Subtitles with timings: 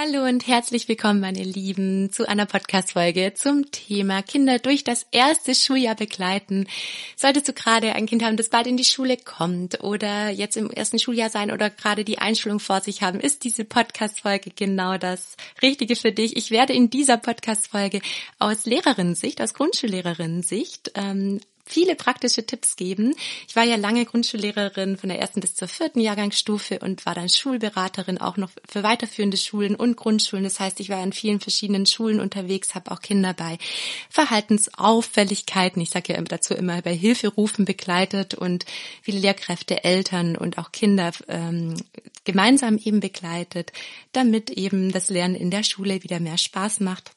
[0.00, 5.56] Hallo und herzlich willkommen, meine Lieben, zu einer Podcast-Folge zum Thema Kinder durch das erste
[5.56, 6.68] Schuljahr begleiten.
[7.16, 10.70] Solltest du gerade ein Kind haben, das bald in die Schule kommt oder jetzt im
[10.70, 15.36] ersten Schuljahr sein oder gerade die Einschulung vor sich haben, ist diese Podcast-Folge genau das
[15.62, 16.36] Richtige für dich.
[16.36, 18.00] Ich werde in dieser Podcast-Folge
[18.38, 23.14] aus Lehrerinnensicht, aus Grundschullehrerin-Sicht, ähm, viele praktische Tipps geben.
[23.46, 27.28] Ich war ja lange Grundschullehrerin von der ersten bis zur vierten Jahrgangsstufe und war dann
[27.28, 30.44] Schulberaterin auch noch für weiterführende Schulen und Grundschulen.
[30.44, 33.58] Das heißt, ich war an vielen verschiedenen Schulen unterwegs, habe auch Kinder bei
[34.10, 38.64] Verhaltensauffälligkeiten, ich sage ja dazu immer bei Hilferufen begleitet und
[39.02, 41.74] viele Lehrkräfte, Eltern und auch Kinder ähm,
[42.24, 43.72] gemeinsam eben begleitet,
[44.12, 47.12] damit eben das Lernen in der Schule wieder mehr Spaß macht.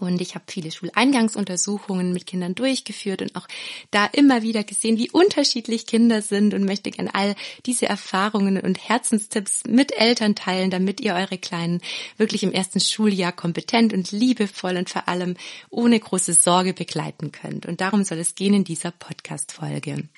[0.00, 3.48] Und ich habe viele Schuleingangsuntersuchungen mit Kindern durchgeführt und auch
[3.90, 8.88] da immer wieder gesehen, wie unterschiedlich Kinder sind und möchte gerne all diese Erfahrungen und
[8.88, 11.80] Herzenstipps mit Eltern teilen, damit ihr eure Kleinen
[12.18, 15.36] wirklich im ersten Schuljahr kompetent und liebevoll und vor allem
[15.70, 17.64] ohne große Sorge begleiten könnt.
[17.64, 20.08] Und darum soll es gehen in dieser Podcast-Folge.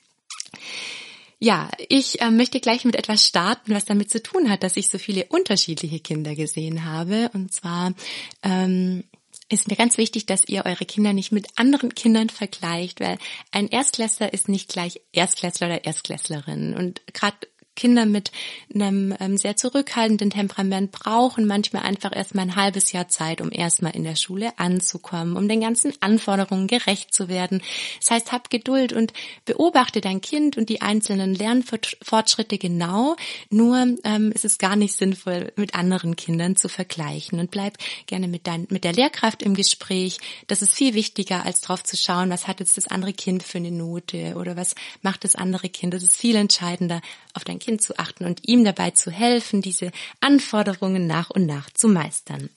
[1.42, 4.90] Ja, ich äh, möchte gleich mit etwas starten, was damit zu tun hat, dass ich
[4.90, 7.30] so viele unterschiedliche Kinder gesehen habe.
[7.32, 7.94] Und zwar
[8.42, 9.04] ähm,
[9.50, 13.18] ist mir ganz wichtig, dass ihr eure Kinder nicht mit anderen Kindern vergleicht, weil
[13.50, 16.74] ein Erstklässler ist nicht gleich Erstklässler oder Erstklässlerin.
[16.74, 17.36] Und gerade
[17.80, 18.30] Kinder mit
[18.74, 23.96] einem ähm, sehr zurückhaltenden Temperament brauchen manchmal einfach erstmal ein halbes Jahr Zeit, um erstmal
[23.96, 27.62] in der Schule anzukommen, um den ganzen Anforderungen gerecht zu werden.
[27.98, 29.14] Das heißt, hab Geduld und
[29.46, 33.16] beobachte dein Kind und die einzelnen Lernfortschritte genau.
[33.48, 38.28] Nur ähm, ist es gar nicht sinnvoll, mit anderen Kindern zu vergleichen und bleib gerne
[38.28, 40.18] mit, dein, mit der Lehrkraft im Gespräch.
[40.48, 43.56] Das ist viel wichtiger, als drauf zu schauen, was hat jetzt das andere Kind für
[43.56, 45.94] eine Note oder was macht das andere Kind.
[45.94, 47.00] Das ist viel entscheidender,
[47.32, 51.46] auf dein Kind Kind zu achten und ihm dabei zu helfen, diese Anforderungen nach und
[51.46, 52.50] nach zu meistern.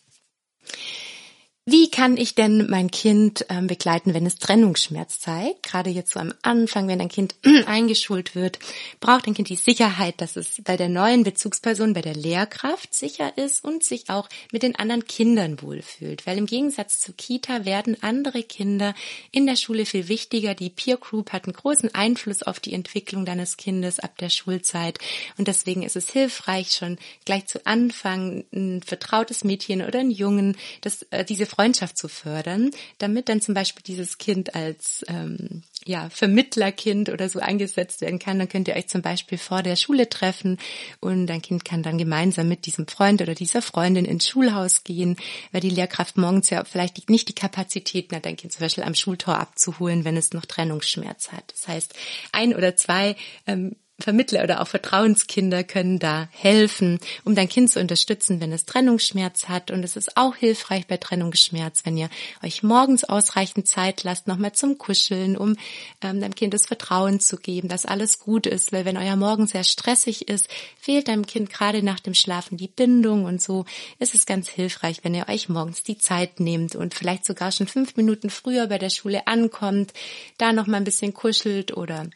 [1.66, 5.63] Wie kann ich denn mein Kind ähm, begleiten, wenn es Trennungsschmerz zeigt?
[5.63, 7.35] Gerade jetzt so am Anfang, wenn ein Kind
[7.68, 8.59] eingeschult wird,
[9.00, 13.38] braucht ein Kind die Sicherheit, dass es bei der neuen Bezugsperson, bei der Lehrkraft sicher
[13.38, 16.28] ist und sich auch mit den anderen Kindern wohlfühlt.
[16.28, 18.94] Weil im Gegensatz zur Kita werden andere Kinder
[19.31, 20.56] in der Schule viel wichtiger.
[20.56, 25.00] Die Peer Group hat einen großen Einfluss auf die Entwicklung deines Kindes ab der Schulzeit.
[25.38, 30.57] Und deswegen ist es hilfreich, schon gleich zu Anfang ein vertrautes Mädchen oder einen Jungen,
[30.81, 36.09] dass äh, diese Freundschaft zu fördern, damit dann zum Beispiel dieses Kind als ähm, ja,
[36.09, 38.40] Vermittlerkind oder so eingesetzt werden kann.
[38.40, 40.58] Dann könnt ihr euch zum Beispiel vor der Schule treffen
[41.00, 45.18] und dein Kind kann dann gemeinsam mit diesem Freund oder dieser Freundin ins Schulhaus gehen,
[45.52, 48.96] weil die Lehrkraft morgens ja vielleicht nicht die Kapazitäten hat, dein Kind zum Beispiel am
[48.96, 51.52] Schultor abzuholen, wenn es noch Trennungsschmerz hat.
[51.52, 51.94] Das heißt,
[52.31, 53.16] ein oder zwei
[53.46, 58.66] ähm, Vermittler oder auch Vertrauenskinder können da helfen, um dein Kind zu unterstützen, wenn es
[58.66, 59.70] Trennungsschmerz hat.
[59.70, 62.09] Und es ist auch hilfreich bei Trennungsschmerz, wenn ihr
[62.44, 65.56] euch morgens ausreichend Zeit lasst, nochmal zum Kuscheln, um
[66.02, 68.74] ähm, deinem Kind das Vertrauen zu geben, dass alles gut ist.
[68.74, 70.48] Weil wenn euer Morgen sehr stressig ist,
[70.80, 73.25] fehlt deinem Kind gerade nach dem Schlafen die Bindung.
[73.25, 73.66] Und so
[74.00, 77.68] ist es ganz hilfreich, wenn ihr euch morgens die Zeit nehmt und vielleicht sogar schon
[77.68, 79.94] fünf Minuten früher bei der Schule ankommt,
[80.39, 82.07] da nochmal ein bisschen kuschelt oder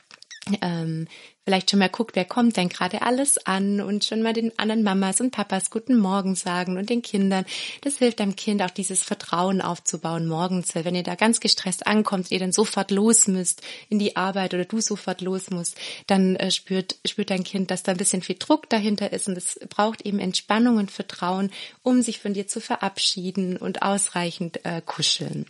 [0.62, 1.08] ähm,
[1.48, 4.84] vielleicht schon mal guckt, wer kommt denn gerade alles an und schon mal den anderen
[4.84, 7.46] Mamas und Papas guten Morgen sagen und den Kindern.
[7.82, 11.88] Das hilft dem Kind auch dieses Vertrauen aufzubauen morgens, weil wenn ihr da ganz gestresst
[11.88, 15.78] ankommt, ihr dann sofort los müsst in die Arbeit oder du sofort los musst,
[16.08, 19.38] dann äh, spürt, spürt dein Kind, dass da ein bisschen viel Druck dahinter ist und
[19.38, 21.52] es braucht eben Entspannung und Vertrauen,
[21.82, 25.46] um sich von dir zu verabschieden und ausreichend äh, kuscheln.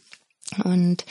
[0.63, 1.05] Und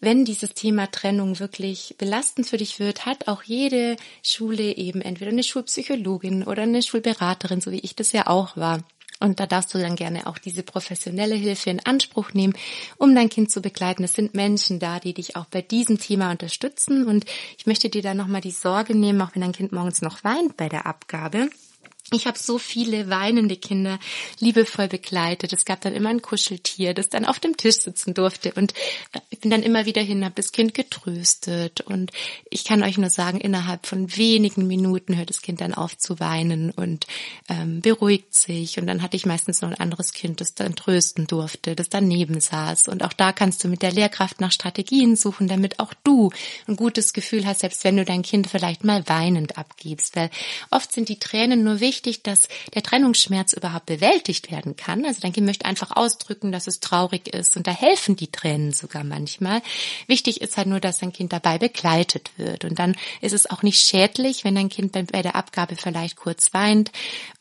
[0.00, 5.30] wenn dieses Thema Trennung wirklich belastend für dich wird, hat auch jede Schule eben entweder
[5.30, 8.82] eine Schulpsychologin oder eine Schulberaterin, so wie ich das ja auch war.
[9.18, 12.52] Und da darfst du dann gerne auch diese professionelle Hilfe in Anspruch nehmen,
[12.98, 14.04] um dein Kind zu begleiten.
[14.04, 17.06] Es sind Menschen da, die dich auch bei diesem Thema unterstützen.
[17.06, 17.24] Und
[17.56, 20.58] ich möchte dir da nochmal die Sorge nehmen, auch wenn dein Kind morgens noch weint
[20.58, 21.48] bei der Abgabe,
[22.12, 23.98] Ich habe so viele weinende Kinder
[24.38, 25.52] liebevoll begleitet.
[25.52, 28.52] Es gab dann immer ein Kuscheltier, das dann auf dem Tisch sitzen durfte.
[28.52, 28.74] Und
[29.12, 31.80] äh, ich bin dann immer wieder hin, habe das Kind getröstet.
[31.80, 32.12] Und
[32.48, 36.20] ich kann euch nur sagen, innerhalb von wenigen Minuten hört das Kind dann auf zu
[36.20, 37.06] weinen und
[37.48, 38.78] ähm, beruhigt sich.
[38.78, 42.40] Und dann hatte ich meistens noch ein anderes Kind, das dann trösten durfte, das daneben
[42.40, 42.86] saß.
[42.86, 46.30] Und auch da kannst du mit der Lehrkraft nach Strategien suchen, damit auch du
[46.68, 50.14] ein gutes Gefühl hast, selbst wenn du dein Kind vielleicht mal weinend abgibst.
[50.14, 50.30] Weil
[50.70, 55.04] oft sind die Tränen nur wichtig, wichtig, dass der Trennungsschmerz überhaupt bewältigt werden kann.
[55.06, 58.72] Also dein Kind möchte einfach ausdrücken, dass es traurig ist und da helfen die Tränen
[58.72, 59.62] sogar manchmal.
[60.06, 63.62] Wichtig ist halt nur, dass dein Kind dabei begleitet wird und dann ist es auch
[63.62, 66.92] nicht schädlich, wenn dein Kind bei der Abgabe vielleicht kurz weint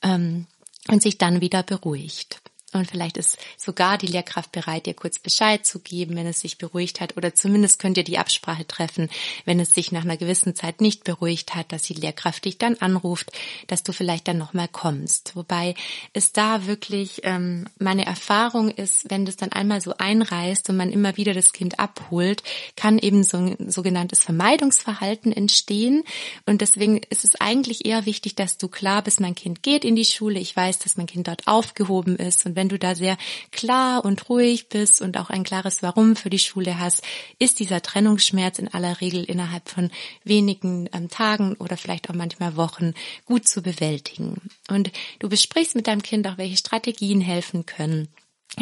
[0.02, 0.48] ähm,
[0.88, 2.42] und sich dann wieder beruhigt.
[2.76, 6.58] Und vielleicht ist sogar die Lehrkraft bereit, dir kurz Bescheid zu geben, wenn es sich
[6.58, 7.16] beruhigt hat.
[7.18, 9.10] Oder zumindest könnt ihr die Absprache treffen,
[9.46, 12.76] wenn es sich nach einer gewissen Zeit nicht beruhigt hat, dass die Lehrkraft dich dann
[12.76, 13.32] anruft,
[13.68, 15.36] dass du vielleicht dann nochmal kommst.
[15.36, 15.76] Wobei
[16.14, 20.92] es da wirklich ähm, meine Erfahrung ist, wenn das dann einmal so einreißt und man
[20.92, 22.44] immer wieder das Kind abholt,
[22.76, 26.04] kann eben so ein sogenanntes Vermeidungsverhalten entstehen.
[26.46, 29.96] Und deswegen ist es eigentlich eher wichtig, dass du klar bist, mein Kind geht in
[29.96, 32.96] die Schule, ich weiß, dass mein Kind dort aufgehoben ist und wenn wenn du da
[32.96, 33.16] sehr
[33.52, 37.04] klar und ruhig bist und auch ein klares Warum für die Schule hast,
[37.38, 39.92] ist dieser Trennungsschmerz in aller Regel innerhalb von
[40.24, 42.96] wenigen ähm, Tagen oder vielleicht auch manchmal Wochen
[43.26, 44.42] gut zu bewältigen.
[44.68, 48.08] Und du besprichst mit deinem Kind auch, welche Strategien helfen können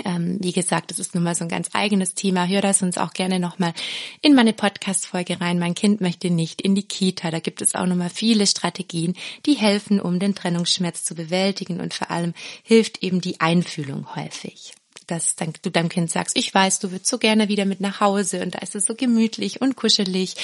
[0.06, 2.48] ähm, wie gesagt, das ist nun mal so ein ganz eigenes Thema.
[2.48, 3.74] Hör das uns auch gerne nochmal
[4.22, 5.60] in meine Podcast-Folge rein.
[5.60, 7.32] Mein Kind möchte nicht in die Kita.
[7.32, 9.16] Da gibt es auch nochmal viele Strategien,
[9.46, 12.34] die helfen, um den Trennungsschmerz zu bewältigen und vor allem
[12.64, 14.74] hilft eben die Einfühlung häufig
[15.08, 18.42] dass du deinem Kind sagst, ich weiß, du würdest so gerne wieder mit nach Hause
[18.42, 20.36] und da ist es so gemütlich und kuschelig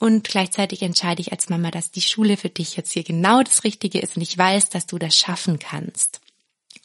[0.00, 3.62] und gleichzeitig entscheide ich als Mama, dass die Schule für dich jetzt hier genau das
[3.62, 6.20] Richtige ist und ich weiß, dass du das schaffen kannst.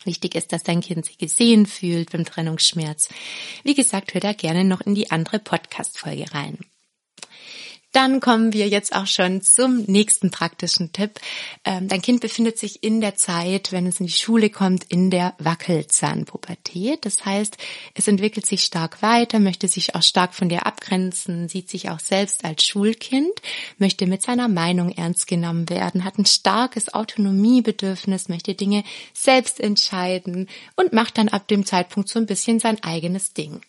[0.06, 3.10] Wichtig ist, dass dein Kind sich gesehen fühlt beim Trennungsschmerz.
[3.64, 6.60] Wie gesagt, hör da gerne noch in die andere Podcast-Folge rein.
[7.96, 11.12] Dann kommen wir jetzt auch schon zum nächsten praktischen Tipp.
[11.64, 15.10] Ähm, dein Kind befindet sich in der Zeit, wenn es in die Schule kommt, in
[15.10, 17.06] der Wackelzahnpubertät.
[17.06, 17.56] Das heißt,
[17.94, 22.02] es entwickelt sich stark weiter, möchte sich auch stark von dir abgrenzen, sieht sich auch
[22.02, 23.32] selbst als Schulkind,
[23.78, 28.84] möchte mit seiner Meinung ernst genommen werden, hat ein starkes Autonomiebedürfnis, möchte Dinge
[29.14, 33.62] selbst entscheiden und macht dann ab dem Zeitpunkt so ein bisschen sein eigenes Ding.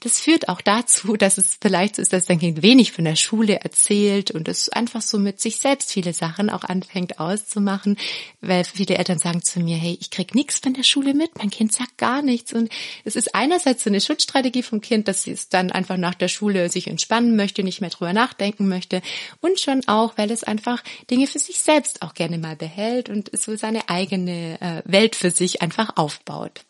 [0.00, 3.16] Das führt auch dazu, dass es vielleicht so ist, dass dein Kind wenig von der
[3.16, 7.96] Schule erzählt und es einfach so mit sich selbst viele Sachen auch anfängt auszumachen,
[8.40, 11.50] weil viele Eltern sagen zu mir, hey, ich krieg nichts von der Schule mit, mein
[11.50, 12.70] Kind sagt gar nichts und
[13.04, 16.68] es ist einerseits so eine Schutzstrategie vom Kind, dass es dann einfach nach der Schule
[16.70, 19.02] sich entspannen möchte, nicht mehr drüber nachdenken möchte
[19.40, 23.30] und schon auch, weil es einfach Dinge für sich selbst auch gerne mal behält und
[23.36, 26.64] so seine eigene äh, Welt für sich einfach aufbaut.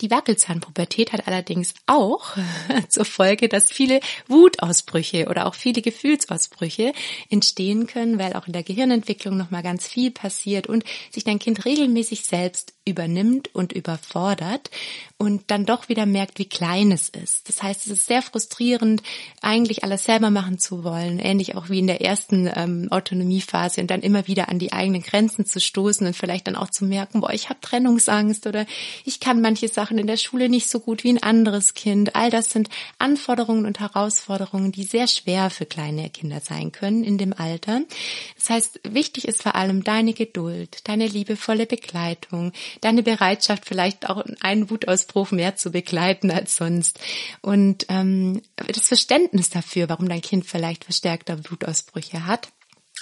[0.00, 2.36] Die Wackelzahnpubertät hat allerdings auch
[2.88, 6.92] zur Folge, dass viele Wutausbrüche oder auch viele Gefühlsausbrüche
[7.28, 11.64] entstehen können, weil auch in der Gehirnentwicklung nochmal ganz viel passiert und sich dein Kind
[11.66, 14.70] regelmäßig selbst übernimmt und überfordert
[15.18, 17.48] und dann doch wieder merkt, wie klein es ist.
[17.48, 19.02] Das heißt, es ist sehr frustrierend,
[19.42, 23.90] eigentlich alles selber machen zu wollen, ähnlich auch wie in der ersten ähm, Autonomiephase und
[23.90, 27.20] dann immer wieder an die eigenen Grenzen zu stoßen und vielleicht dann auch zu merken,
[27.20, 28.64] boah, ich habe Trennungsangst oder
[29.04, 32.16] ich kann manche Sachen in der Schule nicht so gut wie ein anderes Kind.
[32.16, 37.18] All das sind Anforderungen und Herausforderungen, die sehr schwer für kleine Kinder sein können in
[37.18, 37.82] dem Alter.
[38.40, 44.24] Das heißt, wichtig ist vor allem deine Geduld, deine liebevolle Begleitung, deine Bereitschaft, vielleicht auch
[44.40, 46.98] einen Wutausbruch mehr zu begleiten als sonst.
[47.42, 52.48] Und ähm, das Verständnis dafür, warum dein Kind vielleicht verstärkter Wutausbrüche hat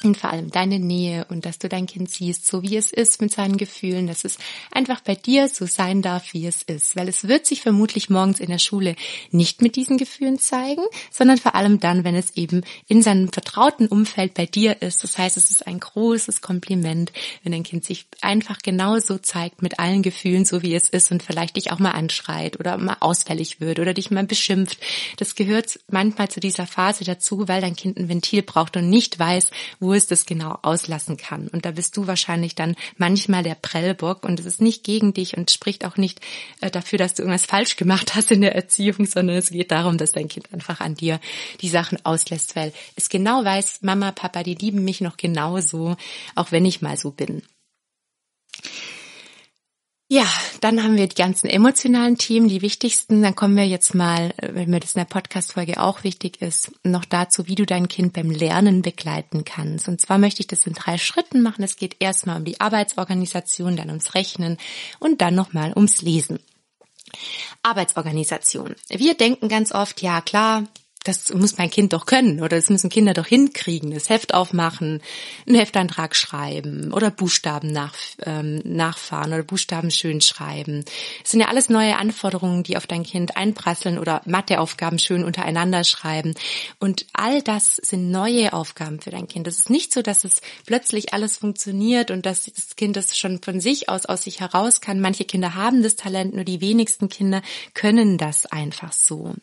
[0.05, 3.21] und vor allem deine Nähe und dass du dein Kind siehst, so wie es ist
[3.21, 4.39] mit seinen Gefühlen, dass es
[4.71, 6.97] einfach bei dir so sein darf, wie es ist.
[6.97, 8.95] Weil es wird sich vermutlich morgens in der Schule
[9.31, 13.89] nicht mit diesen Gefühlen zeigen, sondern vor allem dann, wenn es eben in seinem vertrauten
[13.89, 15.03] Umfeld bei dir ist.
[15.03, 17.13] Das heißt, es ist ein großes Kompliment,
[17.43, 21.23] wenn dein Kind sich einfach genauso zeigt mit allen Gefühlen, so wie es ist und
[21.23, 24.79] vielleicht dich auch mal anschreit oder mal ausfällig wird oder dich mal beschimpft.
[25.17, 29.19] Das gehört manchmal zu dieser Phase dazu, weil dein Kind ein Ventil braucht und nicht
[29.19, 29.51] weiß,
[29.81, 31.49] wo wo es das genau auslassen kann.
[31.49, 35.37] Und da bist du wahrscheinlich dann manchmal der Prellbock und es ist nicht gegen dich
[35.39, 36.21] und spricht auch nicht
[36.61, 39.97] äh, dafür, dass du irgendwas falsch gemacht hast in der Erziehung, sondern es geht darum,
[39.97, 41.21] dass dein Kind einfach an dir
[41.63, 45.97] die Sachen auslässt, weil es genau weiß, Mama, Papa, die lieben mich noch genauso,
[46.35, 47.43] auch wenn ich mal so bin.
[50.11, 50.27] Ja,
[50.63, 53.21] dann haben wir die ganzen emotionalen Themen, die wichtigsten.
[53.21, 57.05] Dann kommen wir jetzt mal, wenn mir das in der Podcast-Folge auch wichtig ist, noch
[57.05, 59.87] dazu, wie du dein Kind beim Lernen begleiten kannst.
[59.87, 61.63] Und zwar möchte ich das in drei Schritten machen.
[61.63, 64.57] Es geht erstmal um die Arbeitsorganisation, dann ums Rechnen
[64.99, 66.39] und dann nochmal ums Lesen.
[67.63, 68.77] Arbeitsorganisation.
[68.89, 70.65] Wir denken ganz oft, ja klar,
[71.05, 75.01] das muss mein Kind doch können oder das müssen Kinder doch hinkriegen, das Heft aufmachen,
[75.47, 80.85] einen Heftantrag schreiben oder Buchstaben nach, ähm, nachfahren oder Buchstaben schön schreiben.
[81.23, 85.85] Das sind ja alles neue Anforderungen, die auf dein Kind einprasseln oder Matheaufgaben schön untereinander
[85.85, 86.35] schreiben.
[86.79, 89.47] Und all das sind neue Aufgaben für dein Kind.
[89.47, 93.41] Es ist nicht so, dass es plötzlich alles funktioniert und dass das Kind das schon
[93.41, 95.01] von sich aus aus sich heraus kann.
[95.01, 97.43] Manche Kinder haben das Talent, nur die wenigsten Kinder
[97.75, 99.35] können das einfach so.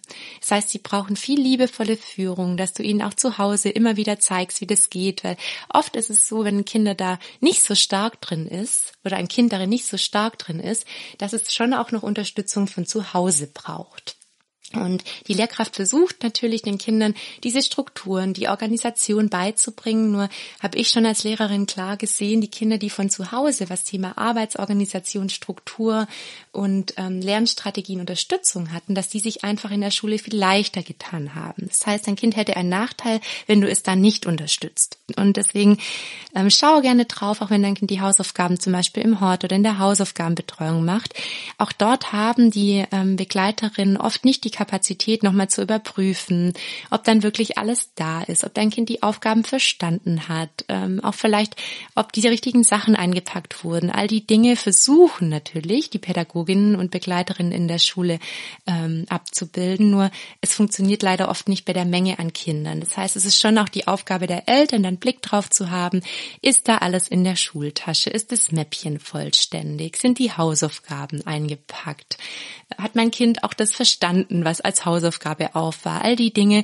[0.41, 4.19] Das heißt, sie brauchen viel liebevolle Führung, dass du ihnen auch zu Hause immer wieder
[4.19, 5.37] zeigst, wie das geht, weil
[5.69, 9.27] oft ist es so, wenn ein Kinder da nicht so stark drin ist oder ein
[9.27, 10.85] Kind darin nicht so stark drin ist,
[11.19, 14.17] dass es schon auch noch Unterstützung von zu Hause braucht.
[14.73, 20.11] Und die Lehrkraft versucht natürlich den Kindern diese Strukturen, die Organisation beizubringen.
[20.11, 20.29] Nur
[20.61, 24.17] habe ich schon als Lehrerin klar gesehen, die Kinder, die von zu Hause was Thema
[24.17, 26.07] Arbeitsorganisation, Struktur
[26.51, 31.35] und ähm, Lernstrategien Unterstützung hatten, dass die sich einfach in der Schule viel leichter getan
[31.35, 31.67] haben.
[31.67, 34.97] Das heißt, ein Kind hätte einen Nachteil, wenn du es dann nicht unterstützt.
[35.15, 35.77] Und deswegen
[36.35, 39.55] ähm, schau gerne drauf, auch wenn dein Kind die Hausaufgaben zum Beispiel im Hort oder
[39.55, 41.13] in der Hausaufgabenbetreuung macht.
[41.57, 46.53] Auch dort haben die ähm, Begleiterinnen oft nicht die Kapazität nochmal zu überprüfen,
[46.89, 51.13] ob dann wirklich alles da ist, ob dein Kind die Aufgaben verstanden hat, ähm, auch
[51.13, 51.55] vielleicht,
[51.93, 53.91] ob die richtigen Sachen eingepackt wurden.
[53.91, 58.19] All die Dinge versuchen natürlich die Pädagoginnen und Begleiterinnen in der Schule
[58.65, 60.09] ähm, abzubilden, nur
[60.39, 62.79] es funktioniert leider oft nicht bei der Menge an Kindern.
[62.79, 66.01] Das heißt, es ist schon auch die Aufgabe der Eltern, dann Blick drauf zu haben,
[66.41, 72.17] ist da alles in der Schultasche, ist das Mäppchen vollständig, sind die Hausaufgaben eingepackt,
[72.77, 76.03] hat mein Kind auch das verstanden, was als Hausaufgabe auf war.
[76.03, 76.63] All die Dinge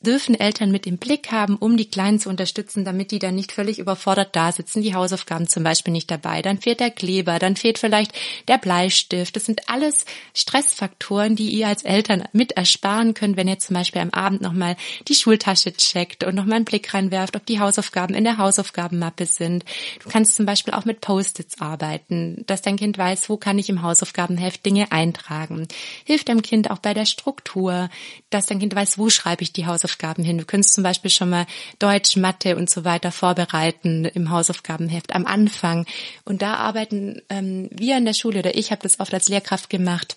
[0.00, 3.52] dürfen Eltern mit im Blick haben, um die Kleinen zu unterstützen, damit die dann nicht
[3.52, 7.54] völlig überfordert da sitzen, die Hausaufgaben zum Beispiel nicht dabei, dann fehlt der Kleber, dann
[7.54, 8.12] fehlt vielleicht
[8.48, 9.36] der Bleistift.
[9.36, 14.00] Das sind alles Stressfaktoren, die ihr als Eltern mit ersparen könnt, wenn ihr zum Beispiel
[14.00, 14.76] am Abend nochmal
[15.06, 19.66] die Schultasche checkt und nochmal einen Blick reinwerft, ob die Hausaufgaben in der Hausaufgabenmappe sind.
[20.02, 23.68] Du kannst zum Beispiel auch mit Post-its arbeiten, dass dein Kind weiß, wo kann ich
[23.68, 25.68] im Hausaufgabenheft Dinge eintragen.
[26.04, 27.90] Hilft dem Kind auch bei der Struktur,
[28.30, 30.38] dass dein Kind weiß, wo schreibe ich die Hausaufgaben Hausaufgaben hin.
[30.38, 31.46] Du könntest zum Beispiel schon mal
[31.78, 35.86] Deutsch, Mathe und so weiter vorbereiten im Hausaufgabenheft am Anfang.
[36.24, 39.70] Und da arbeiten ähm, wir in der Schule oder ich habe das oft als Lehrkraft
[39.70, 40.16] gemacht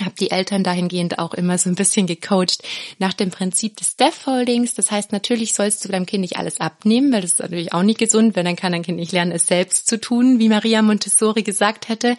[0.00, 2.62] habe die Eltern dahingehend auch immer so ein bisschen gecoacht
[2.98, 4.72] nach dem Prinzip des Deaf-Holdings.
[4.74, 7.82] Das heißt, natürlich sollst du deinem Kind nicht alles abnehmen, weil das ist natürlich auch
[7.82, 10.80] nicht gesund, wenn dann kann dein Kind nicht lernen, es selbst zu tun, wie Maria
[10.80, 12.16] Montessori gesagt hätte,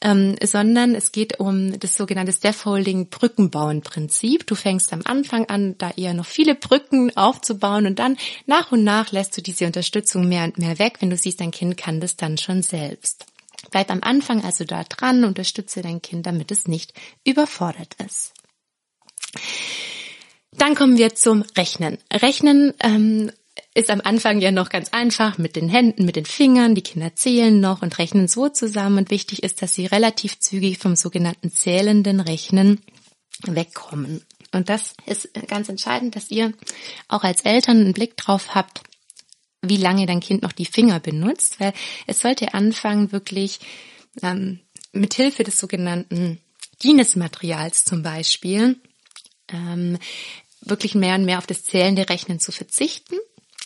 [0.00, 4.46] ähm, sondern es geht um das sogenannte Deaf-Holding-Brückenbauen-Prinzip.
[4.46, 8.84] Du fängst am Anfang an, da eher noch viele Brücken aufzubauen und dann nach und
[8.84, 11.98] nach lässt du diese Unterstützung mehr und mehr weg, wenn du siehst, dein Kind kann
[12.00, 13.26] das dann schon selbst.
[13.70, 18.32] Bleib am Anfang also da dran, unterstütze dein Kind, damit es nicht überfordert ist.
[20.52, 21.98] Dann kommen wir zum Rechnen.
[22.12, 23.30] Rechnen ähm,
[23.74, 26.74] ist am Anfang ja noch ganz einfach mit den Händen, mit den Fingern.
[26.74, 28.98] Die Kinder zählen noch und rechnen so zusammen.
[28.98, 32.80] Und wichtig ist, dass sie relativ zügig vom sogenannten zählenden Rechnen
[33.46, 34.24] wegkommen.
[34.52, 36.52] Und das ist ganz entscheidend, dass ihr
[37.08, 38.82] auch als Eltern einen Blick drauf habt,
[39.62, 41.72] wie lange dein Kind noch die Finger benutzt, weil
[42.06, 43.60] es sollte anfangen, wirklich
[44.22, 44.60] ähm,
[44.92, 46.40] mit Hilfe des sogenannten
[46.82, 48.80] Guinness-Materials zum Beispiel
[49.48, 49.98] ähm,
[50.62, 53.16] wirklich mehr und mehr auf das zählende Rechnen zu verzichten.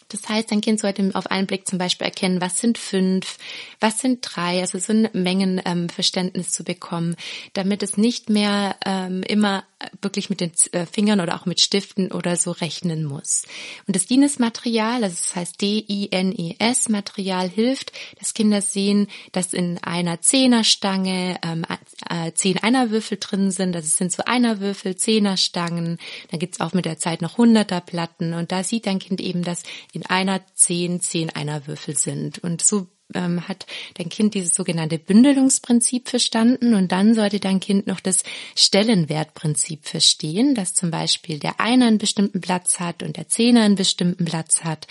[0.09, 3.39] Das heißt, dein Kind sollte auf einen Blick zum Beispiel erkennen, was sind fünf,
[3.81, 7.17] was sind drei, also so ein Mengenverständnis ähm, zu bekommen,
[7.53, 9.65] damit es nicht mehr ähm, immer
[10.01, 13.45] wirklich mit den äh, Fingern oder auch mit Stiften oder so rechnen muss.
[13.87, 21.39] Und das DINES-Material, also das heißt D-I-N-E-S-Material hilft, dass Kinder sehen, dass in einer Zehnerstange
[21.45, 21.65] ähm,
[22.09, 25.99] äh, zehn Einerwürfel drin sind, also sind so Einerwürfel, Zehnerstangen,
[26.31, 29.63] dann gibt's auch mit der Zeit noch Hunderterplatten und da sieht dein Kind eben, dass
[29.93, 32.39] in einer zehn zehn Einerwürfel sind.
[32.39, 37.87] Und so ähm, hat dein Kind dieses sogenannte Bündelungsprinzip verstanden und dann sollte dein Kind
[37.87, 38.23] noch das
[38.57, 43.75] Stellenwertprinzip verstehen, dass zum Beispiel der Einer einen bestimmten Platz hat und der Zehner einen
[43.75, 44.87] bestimmten Platz hat.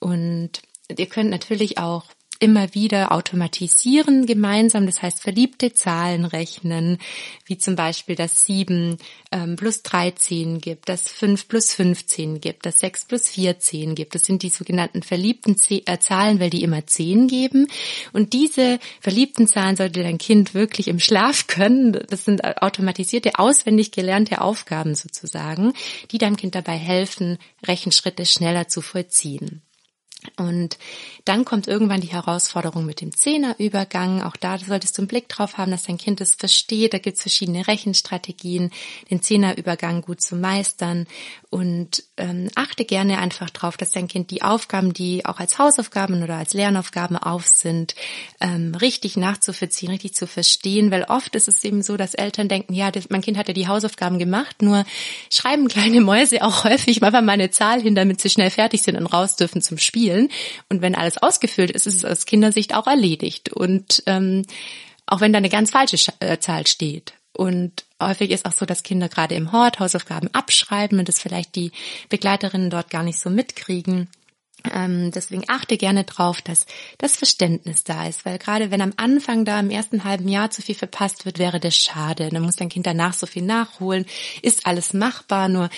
[0.00, 2.04] Und ihr könnt natürlich auch
[2.42, 6.98] immer wieder automatisieren gemeinsam, das heißt verliebte Zahlen rechnen,
[7.46, 8.96] wie zum Beispiel dass 7
[9.30, 14.16] ähm, plus 13 gibt, dass 5 plus 15 gibt, dass 6 plus 14 gibt.
[14.16, 17.68] Das sind die sogenannten verliebten Z äh, Zahlen, weil die immer 10 geben.
[18.12, 21.92] Und diese verliebten Zahlen sollte dein Kind wirklich im Schlaf können.
[22.08, 25.74] Das sind automatisierte, auswendig gelernte Aufgaben sozusagen,
[26.10, 29.62] die deinem Kind dabei helfen, Rechenschritte schneller zu vollziehen.
[30.36, 30.78] Und
[31.24, 34.22] dann kommt irgendwann die Herausforderung mit dem Zehnerübergang.
[34.22, 36.94] Auch da solltest du einen Blick drauf haben, dass dein Kind es versteht.
[36.94, 38.70] Da gibt es verschiedene Rechenstrategien,
[39.10, 41.06] den Zehnerübergang gut zu meistern.
[41.52, 46.22] Und ähm, achte gerne einfach drauf, dass dein Kind die Aufgaben, die auch als Hausaufgaben
[46.22, 47.94] oder als Lernaufgaben auf sind,
[48.40, 50.90] ähm, richtig nachzuvollziehen, richtig zu verstehen.
[50.90, 53.54] Weil oft ist es eben so, dass Eltern denken, ja, das, mein Kind hat ja
[53.54, 54.84] die Hausaufgaben gemacht, nur
[55.30, 58.96] schreiben kleine Mäuse auch häufig einfach mal eine Zahl hin, damit sie schnell fertig sind
[58.96, 60.28] und raus dürfen zum Spiel spielen.
[60.70, 63.52] Und wenn alles ausgefüllt ist, ist es aus Kindersicht auch erledigt.
[63.52, 64.42] Und ähm,
[65.06, 67.12] auch wenn da eine ganz falsche äh, Zahl steht.
[67.32, 71.54] Und häufig ist auch so, dass Kinder gerade im Hort Hausaufgaben abschreiben und das vielleicht
[71.56, 71.72] die
[72.08, 74.08] Begleiterinnen dort gar nicht so mitkriegen.
[74.70, 76.66] Ähm, deswegen achte gerne drauf, dass
[76.98, 80.62] das Verständnis da ist, weil gerade wenn am Anfang da im ersten halben Jahr zu
[80.62, 82.28] viel verpasst wird, wäre das schade.
[82.30, 84.06] Dann muss dein Kind danach so viel nachholen.
[84.40, 85.68] Ist alles machbar, nur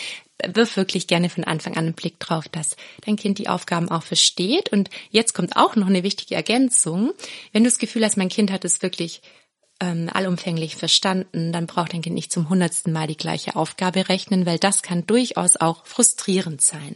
[0.46, 4.02] wirf wirklich gerne von Anfang an einen Blick drauf, dass dein Kind die Aufgaben auch
[4.02, 4.70] versteht.
[4.70, 7.12] Und jetzt kommt auch noch eine wichtige Ergänzung.
[7.52, 9.22] Wenn du das Gefühl hast, mein Kind hat es wirklich
[9.80, 14.46] ähm, allumfänglich verstanden, dann braucht dein Kind nicht zum hundertsten Mal die gleiche Aufgabe rechnen,
[14.46, 16.94] weil das kann durchaus auch frustrierend sein.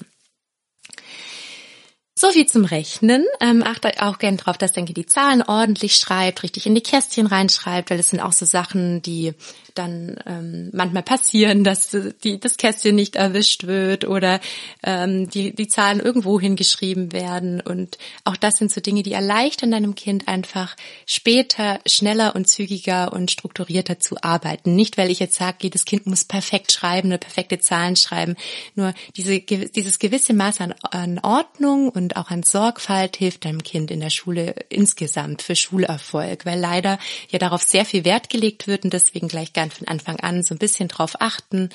[2.18, 3.24] So viel zum Rechnen.
[3.40, 6.80] Ähm, achte auch gern drauf, dass dein Kind die Zahlen ordentlich schreibt, richtig in die
[6.80, 9.34] Kästchen reinschreibt, weil das sind auch so Sachen, die
[9.78, 14.40] dann ähm, manchmal passieren, dass die, das Kästchen nicht erwischt wird oder
[14.82, 17.60] ähm, die, die Zahlen irgendwo hingeschrieben werden.
[17.60, 23.12] Und auch das sind so Dinge, die erleichtern deinem Kind einfach später schneller und zügiger
[23.12, 24.74] und strukturierter zu arbeiten.
[24.74, 28.36] Nicht, weil ich jetzt sage, jedes Kind muss perfekt schreiben oder perfekte Zahlen schreiben.
[28.74, 33.90] Nur diese, dieses gewisse Maß an, an Ordnung und auch an Sorgfalt hilft deinem Kind
[33.90, 38.84] in der Schule insgesamt für Schulerfolg, weil leider ja darauf sehr viel Wert gelegt wird
[38.84, 41.70] und deswegen gleich ganz von Anfang an so ein bisschen drauf achten.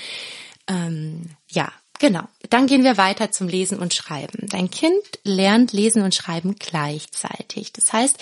[0.68, 1.72] Ähm, ja,
[2.04, 2.24] Genau.
[2.50, 4.50] Dann gehen wir weiter zum Lesen und Schreiben.
[4.50, 4.92] Dein Kind
[5.24, 7.72] lernt Lesen und Schreiben gleichzeitig.
[7.72, 8.18] Das heißt,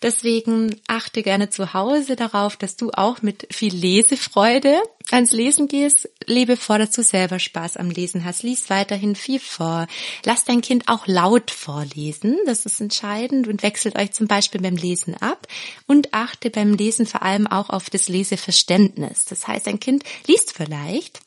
[0.00, 6.08] deswegen achte gerne zu Hause darauf, dass du auch mit viel Lesefreude ans Lesen gehst.
[6.24, 8.44] Lebe vor, dass du selber Spaß am Lesen hast.
[8.44, 9.88] Lies weiterhin viel vor.
[10.24, 12.38] Lass dein Kind auch laut vorlesen.
[12.46, 15.46] Das ist entscheidend und wechselt euch zum Beispiel beim Lesen ab.
[15.86, 19.26] Und achte beim Lesen vor allem auch auf das Leseverständnis.
[19.26, 21.20] Das heißt, dein Kind liest vielleicht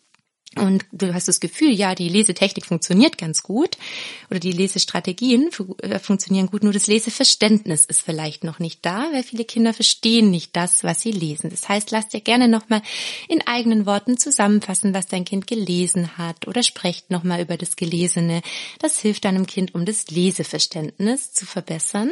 [0.57, 3.77] und du hast das Gefühl, ja, die Lesetechnik funktioniert ganz gut
[4.29, 5.49] oder die Lesestrategien
[5.81, 10.29] äh, funktionieren gut, nur das Leseverständnis ist vielleicht noch nicht da, weil viele Kinder verstehen
[10.29, 11.49] nicht das, was sie lesen.
[11.49, 12.81] Das heißt, lass dir gerne nochmal
[13.29, 18.41] in eigenen Worten zusammenfassen, was dein Kind gelesen hat oder sprecht nochmal über das Gelesene.
[18.79, 22.11] Das hilft deinem Kind, um das Leseverständnis zu verbessern.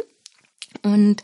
[0.81, 1.23] Und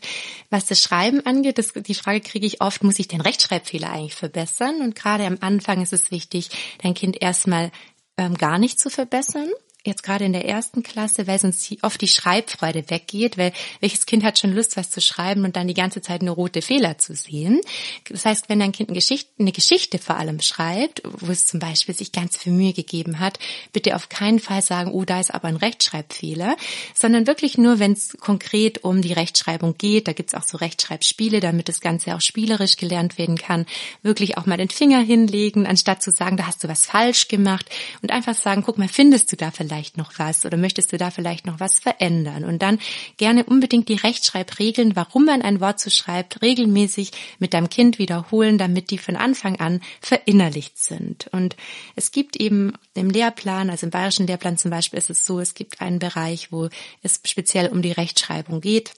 [0.50, 4.14] was das Schreiben angeht, das, die Frage kriege ich oft, muss ich den Rechtschreibfehler eigentlich
[4.14, 4.80] verbessern?
[4.80, 6.50] Und gerade am Anfang ist es wichtig,
[6.82, 7.70] dein Kind erstmal
[8.16, 9.50] ähm, gar nicht zu verbessern,
[9.86, 14.24] jetzt gerade in der ersten Klasse, weil sonst oft die Schreibfreude weggeht, weil welches Kind
[14.24, 17.14] hat schon Lust, was zu schreiben und dann die ganze Zeit nur rote Fehler zu
[17.14, 17.60] sehen.
[18.08, 21.60] Das heißt, wenn dein Kind eine Geschichte, eine Geschichte vor allem schreibt, wo es zum
[21.60, 23.38] Beispiel sich ganz viel Mühe gegeben hat,
[23.72, 26.56] bitte auf keinen Fall sagen, oh, da ist aber ein Rechtschreibfehler,
[26.94, 30.08] sondern wirklich nur, wenn es konkret um die Rechtschreibung geht.
[30.08, 33.66] Da gibt's auch so Rechtschreibspiele, damit das Ganze auch spielerisch gelernt werden kann.
[34.02, 37.66] Wirklich auch mal den Finger hinlegen, anstatt zu sagen, da hast du was falsch gemacht
[38.02, 40.96] und einfach sagen, guck mal, findest du da vielleicht vielleicht noch was oder möchtest du
[40.96, 42.44] da vielleicht noch was verändern?
[42.44, 42.78] Und dann
[43.18, 48.56] gerne unbedingt die Rechtschreibregeln, warum man ein Wort so schreibt, regelmäßig mit deinem Kind wiederholen,
[48.56, 51.26] damit die von Anfang an verinnerlicht sind.
[51.32, 51.56] Und
[51.94, 55.52] es gibt eben im Lehrplan, also im bayerischen Lehrplan zum Beispiel ist es so, es
[55.52, 56.70] gibt einen Bereich, wo
[57.02, 58.92] es speziell um die Rechtschreibung geht.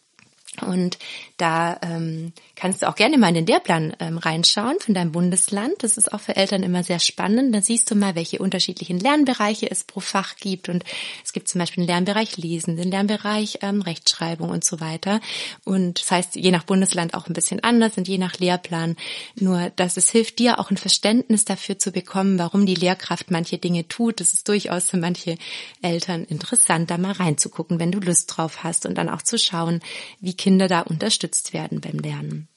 [0.62, 0.98] Und
[1.37, 5.74] da ähm, kannst du auch gerne mal in den Lehrplan ähm, reinschauen von deinem Bundesland.
[5.80, 7.54] Das ist auch für Eltern immer sehr spannend.
[7.54, 10.68] Da siehst du mal, welche unterschiedlichen Lernbereiche es pro Fach gibt.
[10.68, 10.84] Und
[11.24, 15.20] es gibt zum Beispiel den Lernbereich Lesen, den Lernbereich ähm, Rechtschreibung und so weiter.
[15.64, 18.96] Und das heißt, je nach Bundesland auch ein bisschen anders und je nach Lehrplan.
[19.37, 23.58] Nur, dass es hilft dir auch ein Verständnis dafür zu bekommen, warum die Lehrkraft manche
[23.58, 24.20] Dinge tut.
[24.20, 25.37] Das ist durchaus für manche
[25.82, 29.80] Eltern interessant, da mal reinzugucken, wenn du Lust drauf hast und dann auch zu schauen,
[30.20, 32.48] wie Kinder da unterstützt werden beim Lernen.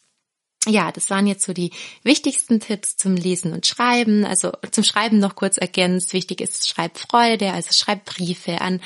[0.67, 1.71] Ja, das waren jetzt so die
[2.03, 4.25] wichtigsten Tipps zum Lesen und Schreiben.
[4.25, 6.13] Also zum Schreiben noch kurz ergänzt.
[6.13, 8.79] Wichtig ist Schreibfreude, also Schreibbriefe an,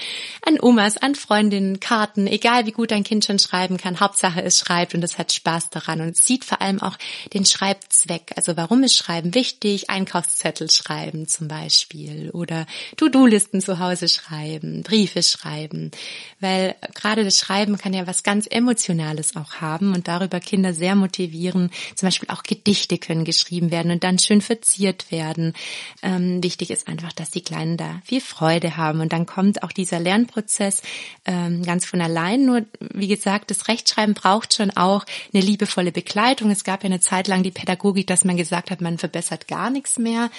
[0.45, 3.99] an Omas, an Freundinnen, Karten, egal wie gut dein Kind schon schreiben kann.
[3.99, 6.97] Hauptsache es schreibt und es hat Spaß daran und sieht vor allem auch
[7.33, 8.31] den Schreibzweck.
[8.37, 9.89] Also warum ist Schreiben wichtig?
[9.89, 15.91] Einkaufszettel schreiben zum Beispiel oder To-Do-Listen zu Hause schreiben, Briefe schreiben.
[16.39, 20.95] Weil gerade das Schreiben kann ja was ganz Emotionales auch haben und darüber Kinder sehr
[20.95, 21.64] motivieren
[21.95, 25.53] zum Beispiel auch Gedichte können geschrieben werden und dann schön verziert werden.
[26.01, 29.71] Ähm, wichtig ist einfach, dass die Kleinen da viel Freude haben und dann kommt auch
[29.71, 30.81] dieser Lernprozess
[31.25, 32.45] ähm, ganz von allein.
[32.45, 36.51] Nur, wie gesagt, das Rechtschreiben braucht schon auch eine liebevolle Begleitung.
[36.51, 39.69] Es gab ja eine Zeit lang die Pädagogik, dass man gesagt hat, man verbessert gar
[39.69, 40.29] nichts mehr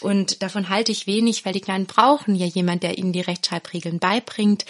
[0.00, 3.98] und davon halte ich wenig, weil die Kleinen brauchen ja jemand, der ihnen die Rechtschreibregeln
[3.98, 4.64] beibringt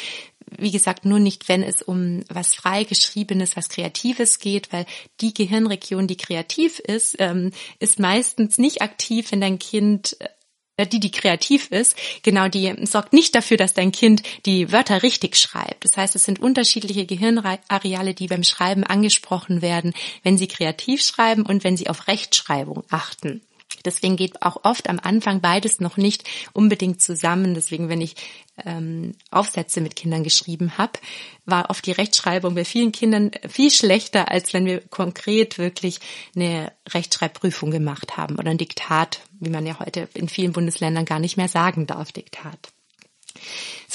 [0.51, 4.87] wie gesagt, nur nicht, wenn es um was freigeschriebenes, was Kreatives geht, weil
[5.21, 11.01] die Gehirnregion, die kreativ ist, ähm, ist meistens nicht aktiv, wenn dein Kind äh, die,
[11.01, 15.85] die kreativ ist, genau, die sorgt nicht dafür, dass dein Kind die Wörter richtig schreibt.
[15.85, 21.47] Das heißt, es sind unterschiedliche Gehirnareale, die beim Schreiben angesprochen werden, wenn sie kreativ schreiben
[21.47, 23.41] und wenn sie auf Rechtschreibung achten.
[23.85, 27.55] Deswegen geht auch oft am Anfang beides noch nicht unbedingt zusammen.
[27.55, 28.17] Deswegen, wenn ich
[28.65, 30.99] ähm, Aufsätze mit Kindern geschrieben habe,
[31.45, 36.01] war oft die Rechtschreibung bei vielen Kindern viel schlechter, als wenn wir konkret wirklich
[36.35, 41.19] eine Rechtschreibprüfung gemacht haben oder ein Diktat, wie man ja heute in vielen Bundesländern gar
[41.19, 42.73] nicht mehr sagen darf, Diktat.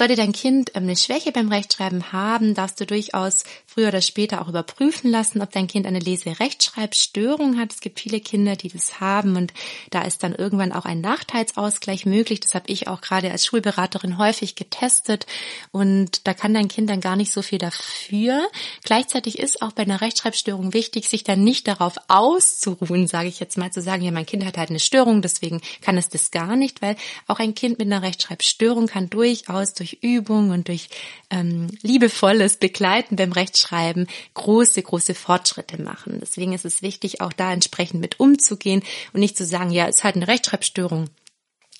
[0.02, 4.42] Sollte dein Kind ähm, eine Schwäche beim Rechtschreiben haben, darfst du durchaus früher oder später
[4.42, 7.72] auch überprüfen lassen, ob dein Kind eine Leserechtschreibstörung hat.
[7.72, 9.54] Es gibt viele Kinder, die das haben und
[9.92, 12.40] da ist dann irgendwann auch ein Nachteilsausgleich möglich.
[12.40, 15.28] Das habe ich auch gerade als Schulberaterin häufig getestet
[15.72, 18.50] und da kann dein Kind dann gar nicht so viel dafür.
[18.84, 23.56] Gleichzeitig ist auch bei einer Rechtschreibstörung wichtig, sich dann nicht darauf auszuruhen, sage ich jetzt
[23.56, 26.56] mal, zu sagen, ja, mein Kind hat halt eine Störung, deswegen kann es das gar
[26.56, 26.96] nicht, weil
[27.28, 30.90] auch ein Kind mit einer Rechtschreibstörung kann durchaus durch Übung und durch
[31.30, 36.20] ähm, liebevolles Begleiten beim Rechtschreiben große, große Fortschritte machen.
[36.22, 39.98] Deswegen ist es wichtig, auch da entsprechend mit umzugehen und nicht zu sagen, ja, es
[39.98, 41.10] ist halt eine Rechtschreibstörung.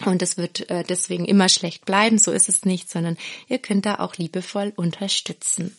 [0.06, 3.86] Und es wird äh, deswegen immer schlecht bleiben, so ist es nicht, sondern ihr könnt
[3.86, 5.76] da auch liebevoll unterstützen.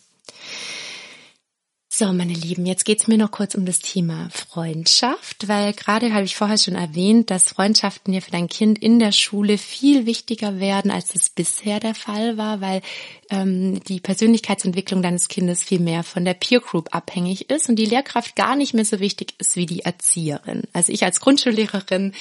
[1.94, 6.24] So, meine Lieben, jetzt geht's mir noch kurz um das Thema Freundschaft, weil gerade habe
[6.24, 10.58] ich vorher schon erwähnt, dass Freundschaften ja für dein Kind in der Schule viel wichtiger
[10.58, 12.80] werden, als es bisher der Fall war, weil
[13.28, 17.84] ähm, die Persönlichkeitsentwicklung deines Kindes viel mehr von der Peer Group abhängig ist und die
[17.84, 20.62] Lehrkraft gar nicht mehr so wichtig ist wie die Erzieherin.
[20.72, 22.14] Also ich als Grundschullehrerin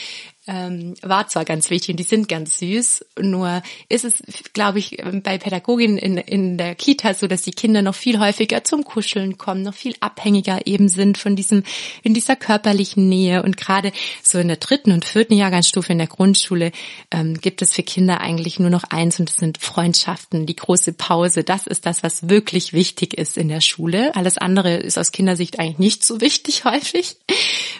[0.47, 4.23] ähm, war zwar ganz wichtig und die sind ganz süß, nur ist es,
[4.53, 8.63] glaube ich, bei Pädagoginnen in, in der Kita so, dass die Kinder noch viel häufiger
[8.63, 11.63] zum Kuscheln kommen, noch viel abhängiger eben sind von diesem,
[12.01, 13.91] in dieser körperlichen Nähe und gerade
[14.23, 16.71] so in der dritten und vierten Jahrgangsstufe in der Grundschule
[17.11, 20.93] ähm, gibt es für Kinder eigentlich nur noch eins und das sind Freundschaften, die große
[20.93, 21.43] Pause.
[21.43, 24.15] Das ist das, was wirklich wichtig ist in der Schule.
[24.15, 27.17] Alles andere ist aus Kindersicht eigentlich nicht so wichtig häufig.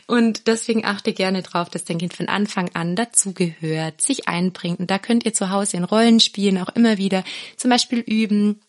[0.06, 4.80] Und deswegen achte gerne drauf, dass dein Kind von Anfang an dazugehört, sich einbringt.
[4.80, 7.24] Und da könnt ihr zu Hause in Rollenspielen auch immer wieder
[7.58, 8.62] zum Beispiel üben,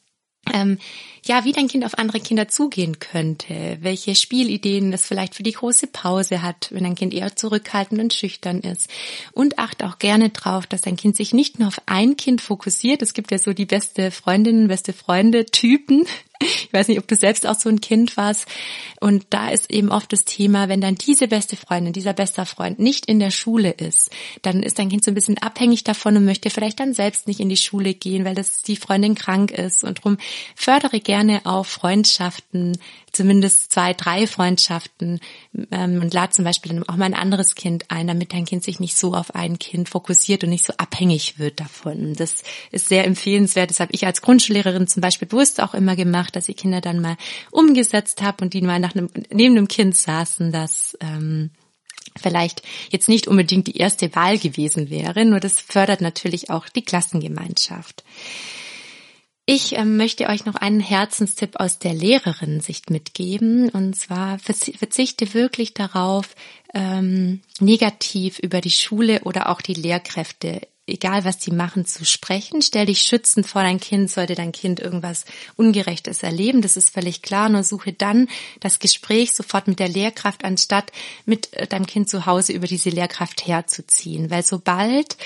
[0.53, 0.79] ähm,
[1.25, 5.53] ja, wie dein Kind auf andere Kinder zugehen könnte, welche Spielideen es vielleicht für die
[5.53, 8.89] große Pause hat, wenn dein Kind eher zurückhaltend und schüchtern ist.
[9.33, 13.03] Und achte auch gerne drauf, dass dein Kind sich nicht nur auf ein Kind fokussiert.
[13.03, 16.07] Es gibt ja so die beste Freundinnen, beste Freunde Typen,
[16.43, 18.47] ich weiß nicht, ob du selbst auch so ein Kind warst.
[19.01, 22.79] Und da ist eben oft das Thema, wenn dann diese beste Freundin, dieser bester Freund
[22.79, 24.11] nicht in der Schule ist,
[24.43, 27.41] dann ist dein Kind so ein bisschen abhängig davon und möchte vielleicht dann selbst nicht
[27.41, 29.85] in die Schule gehen, weil das die Freundin krank ist.
[29.85, 30.19] Und darum
[30.55, 31.12] fördere gerne
[31.45, 32.79] auch Freundschaften,
[33.13, 35.21] zumindest zwei, drei Freundschaften
[35.71, 38.81] ähm, und lad zum Beispiel auch mal ein anderes Kind ein, damit dein Kind sich
[38.81, 42.15] nicht so auf ein Kind fokussiert und nicht so abhängig wird davon.
[42.15, 43.71] Das ist sehr empfehlenswert.
[43.71, 47.01] Das habe ich als Grundschullehrerin zum Beispiel bewusst auch immer gemacht dass ich Kinder dann
[47.01, 47.17] mal
[47.51, 51.51] umgesetzt habe und die mal nach einem, neben einem Kind saßen, das ähm,
[52.21, 56.83] vielleicht jetzt nicht unbedingt die erste Wahl gewesen wäre, nur das fördert natürlich auch die
[56.83, 58.05] Klassengemeinschaft.
[59.45, 63.71] Ich ähm, möchte euch noch einen Herzenstipp aus der Lehrerinnensicht mitgeben.
[63.71, 66.37] Und zwar verzichte wirklich darauf,
[66.75, 72.61] ähm, negativ über die Schule oder auch die Lehrkräfte egal was die machen, zu sprechen.
[72.61, 75.25] Stell dich schützend vor dein Kind, sollte dein Kind irgendwas
[75.57, 76.63] Ungerechtes erleben.
[76.63, 77.49] Das ist völlig klar.
[77.49, 78.29] Nur suche dann
[78.61, 80.91] das Gespräch sofort mit der Lehrkraft, anstatt
[81.25, 84.31] mit äh, deinem Kind zu Hause über diese Lehrkraft herzuziehen.
[84.31, 85.17] Weil sobald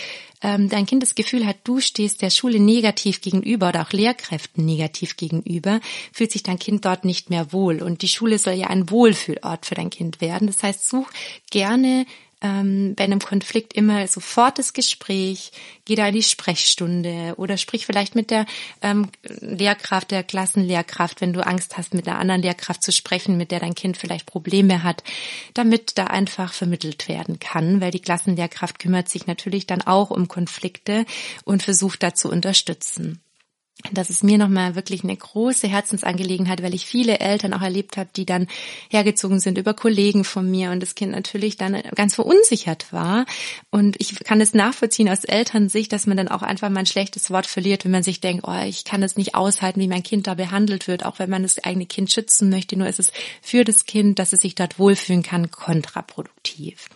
[0.43, 4.65] ähm, dein Kind das Gefühl hat, du stehst der Schule negativ gegenüber oder auch Lehrkräften
[4.65, 5.81] negativ gegenüber,
[6.13, 7.83] fühlt sich dein Kind dort nicht mehr wohl.
[7.83, 10.47] Und die Schule soll ja ein Wohlfühlort für dein Kind werden.
[10.47, 11.09] Das heißt, such
[11.51, 12.05] gerne
[12.43, 15.53] ähm, bei einem Konflikt immer sofort das Gespräch,
[15.85, 18.47] geh da in die Sprechstunde oder sprich vielleicht mit der
[18.83, 19.09] ähm,
[19.41, 23.61] Lehrkraft, der Klassenlehrkraft, wenn du Angst hast, mit einer anderen Lehrkraft zu sprechen, mit der
[23.61, 25.03] dein Kind vielleicht Probleme hat,
[25.55, 30.29] damit da einfach vermittelt werden kann, weil die Klassenlehrkraft kümmert sich natürlich dann auch um
[30.29, 31.07] Konflikte
[31.45, 33.21] und versucht da zu unterstützen
[33.93, 38.09] das ist mir nochmal wirklich eine große Herzensangelegenheit, weil ich viele Eltern auch erlebt habe,
[38.17, 38.49] die dann
[38.89, 43.27] hergezogen sind über Kollegen von mir und das Kind natürlich dann ganz verunsichert war.
[43.71, 47.31] Und ich kann es nachvollziehen aus Elternsicht, dass man dann auch einfach mal ein schlechtes
[47.31, 50.27] Wort verliert, wenn man sich denkt, oh, ich kann es nicht aushalten, wie mein Kind
[50.27, 52.79] da behandelt wird, auch wenn man das eigene Kind schützen möchte.
[52.79, 53.13] Nur ist es
[53.43, 56.89] für das Kind, dass es sich dort wohlfühlen kann, kontraproduktiv.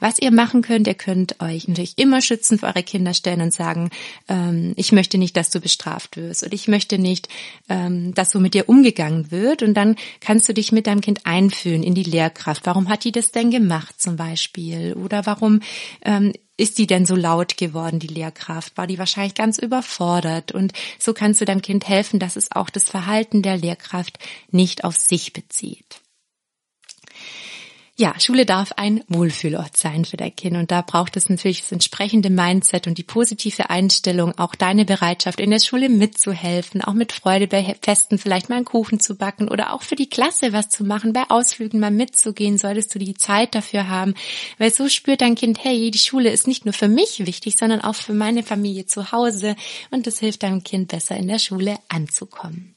[0.00, 3.52] Was ihr machen könnt, ihr könnt euch natürlich immer schützen für eure Kinder stellen und
[3.52, 3.90] sagen,
[4.28, 7.28] ähm, ich möchte nicht, dass du bestraft wirst und ich möchte nicht,
[7.68, 11.26] ähm, dass so mit dir umgegangen wird und dann kannst du dich mit deinem Kind
[11.26, 12.66] einfühlen in die Lehrkraft.
[12.66, 14.94] Warum hat die das denn gemacht zum Beispiel?
[14.94, 15.60] Oder warum
[16.04, 18.76] ähm, ist die denn so laut geworden, die Lehrkraft?
[18.76, 20.52] War die wahrscheinlich ganz überfordert?
[20.52, 24.18] Und so kannst du deinem Kind helfen, dass es auch das Verhalten der Lehrkraft
[24.50, 26.03] nicht auf sich bezieht.
[27.96, 30.56] Ja, Schule darf ein Wohlfühlort sein für dein Kind.
[30.56, 35.38] Und da braucht es natürlich das entsprechende Mindset und die positive Einstellung, auch deine Bereitschaft
[35.38, 39.46] in der Schule mitzuhelfen, auch mit Freude bei Festen vielleicht mal einen Kuchen zu backen
[39.46, 43.14] oder auch für die Klasse was zu machen, bei Ausflügen mal mitzugehen, solltest du die
[43.14, 44.14] Zeit dafür haben,
[44.58, 47.80] weil so spürt dein Kind, hey, die Schule ist nicht nur für mich wichtig, sondern
[47.80, 49.54] auch für meine Familie zu Hause.
[49.92, 52.74] Und das hilft deinem Kind besser in der Schule anzukommen.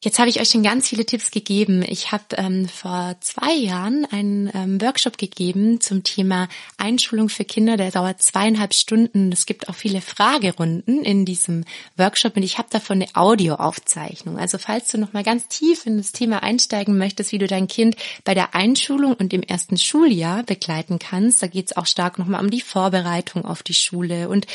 [0.00, 1.84] Jetzt habe ich euch schon ganz viele Tipps gegeben.
[1.84, 7.76] Ich habe ähm, vor zwei Jahren einen ähm, Workshop gegeben zum Thema Einschulung für Kinder.
[7.76, 9.32] Der dauert zweieinhalb Stunden.
[9.32, 11.64] Es gibt auch viele Fragerunden in diesem
[11.96, 14.38] Workshop und ich habe davon eine Audioaufzeichnung.
[14.38, 17.66] Also falls du noch mal ganz tief in das Thema einsteigen möchtest, wie du dein
[17.66, 22.20] Kind bei der Einschulung und im ersten Schuljahr begleiten kannst, da geht es auch stark
[22.20, 24.46] noch mal um die Vorbereitung auf die Schule und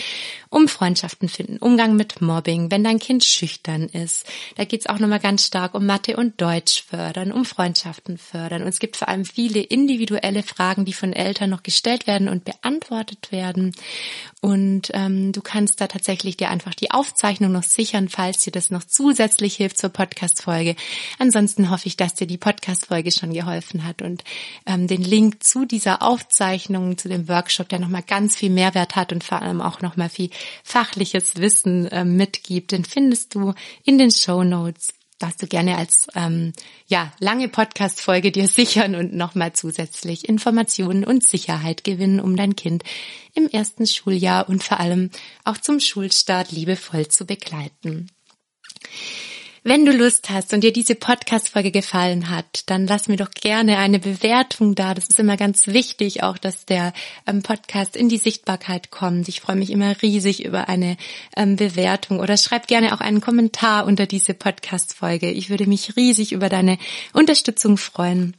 [0.49, 4.25] um Freundschaften finden, Umgang mit Mobbing, wenn dein Kind schüchtern ist.
[4.55, 7.43] Da geht es auch noch mal ganz ganz stark um Mathe und Deutsch fördern, um
[7.43, 8.61] Freundschaften fördern.
[8.61, 12.45] Und es gibt vor allem viele individuelle Fragen, die von Eltern noch gestellt werden und
[12.45, 13.73] beantwortet werden.
[14.41, 18.69] Und ähm, du kannst da tatsächlich dir einfach die Aufzeichnung noch sichern, falls dir das
[18.69, 20.75] noch zusätzlich hilft zur Podcast-Folge.
[21.17, 24.23] Ansonsten hoffe ich, dass dir die Podcast-Folge schon geholfen hat und
[24.67, 29.11] ähm, den Link zu dieser Aufzeichnung, zu dem Workshop, der nochmal ganz viel Mehrwert hat
[29.11, 30.29] und vor allem auch nochmal viel
[30.63, 36.07] fachliches Wissen äh, mitgibt, den findest du in den Show Notes darfst du gerne als
[36.15, 36.51] ähm,
[36.85, 42.83] ja lange Podcast-Folge dir sichern und nochmal zusätzlich Informationen und Sicherheit gewinnen, um dein Kind
[43.33, 45.09] im ersten Schuljahr und vor allem
[45.45, 48.11] auch zum Schulstart liebevoll zu begleiten.
[49.65, 53.77] Wenn du Lust hast und dir diese Podcast-Folge gefallen hat, dann lass mir doch gerne
[53.77, 54.93] eine Bewertung da.
[54.93, 56.91] Das ist immer ganz wichtig, auch dass der
[57.25, 59.29] ähm, Podcast in die Sichtbarkeit kommt.
[59.29, 60.97] Ich freue mich immer riesig über eine
[61.37, 65.31] ähm, Bewertung oder schreib gerne auch einen Kommentar unter diese Podcast-Folge.
[65.31, 66.77] Ich würde mich riesig über deine
[67.13, 68.35] Unterstützung freuen.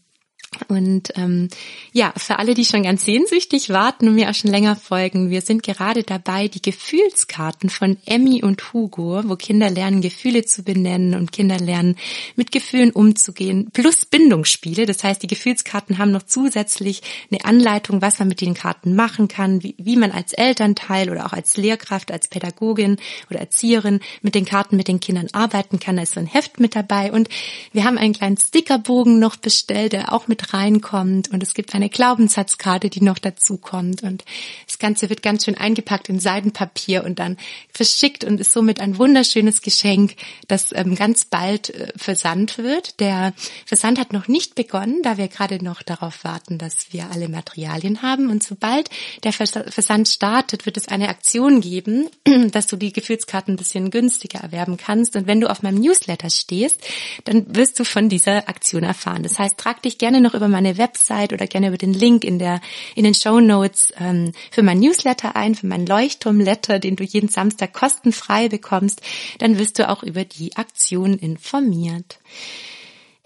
[0.69, 1.49] Und ähm,
[1.93, 5.41] ja, für alle, die schon ganz sehnsüchtig warten und mir auch schon länger folgen, wir
[5.41, 11.15] sind gerade dabei, die Gefühlskarten von Emmy und Hugo, wo Kinder lernen, Gefühle zu benennen
[11.15, 11.97] und Kinder lernen,
[12.37, 14.87] mit Gefühlen umzugehen, plus Bindungsspiele.
[14.87, 19.29] Das heißt, die Gefühlskarten haben noch zusätzlich eine Anleitung, was man mit den Karten machen
[19.29, 22.97] kann, wie, wie man als Elternteil oder auch als Lehrkraft, als Pädagogin
[23.31, 25.97] oder Erzieherin mit den Karten mit den Kindern arbeiten kann.
[25.97, 27.29] Da ist so ein Heft mit dabei und
[27.73, 31.89] wir haben einen kleinen Stickerbogen noch bestellt, der auch mit reinkommt und es gibt eine
[31.89, 34.25] Glaubenssatzkarte, die noch dazu kommt und
[34.67, 37.37] das Ganze wird ganz schön eingepackt in Seidenpapier und dann
[37.73, 40.17] verschickt und ist somit ein wunderschönes Geschenk,
[40.49, 43.01] das ähm, ganz bald äh, versandt wird.
[43.01, 43.33] Der
[43.67, 48.03] Versand hat noch nicht begonnen, da wir gerade noch darauf warten, dass wir alle Materialien
[48.03, 48.91] haben und sobald
[49.23, 52.09] der Versand startet, wird es eine Aktion geben,
[52.51, 56.31] dass du die Gefühlskarten ein bisschen günstiger erwerben kannst und wenn du auf meinem Newsletter
[56.31, 56.81] stehst,
[57.25, 59.23] dann wirst du von dieser Aktion erfahren.
[59.23, 62.41] Das heißt, trag dich gerne noch über meine Website oder gerne über den Link in
[62.41, 62.61] der
[62.97, 67.29] in den Show Notes ähm, für mein Newsletter ein, für mein Leuchtturmletter, den du jeden
[67.29, 69.01] Samstag kostenfrei bekommst.
[69.39, 72.19] Dann wirst du auch über die Aktion informiert.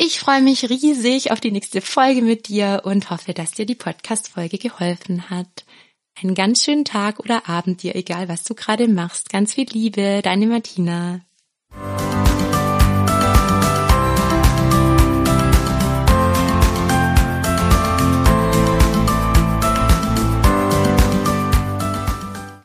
[0.01, 3.75] Ich freue mich riesig auf die nächste Folge mit dir und hoffe, dass dir die
[3.75, 5.65] Podcast-Folge geholfen hat.
[6.21, 9.31] einen ganz schönen Tag oder Abend dir, egal was du gerade machst.
[9.31, 11.21] Ganz viel Liebe, deine Martina.